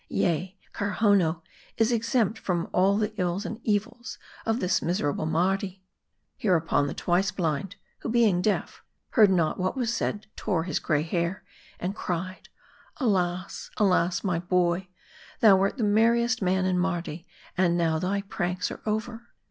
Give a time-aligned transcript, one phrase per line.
[0.09, 1.43] Yea; Kar hownoo
[1.77, 5.83] is exempt from all the ills and evils of this misera ble Mardi!"
[6.41, 11.03] Hereupon, the Twice Blind, who being deaf, heard not what was said, tore his gray
[11.03, 11.43] hair,
[11.79, 12.49] and cried,"
[12.97, 13.69] Alas!
[13.77, 14.23] alas!
[14.23, 14.87] my boy;
[15.39, 19.27] thou wert the merriest man in Mardi, and now thy pranks are over!"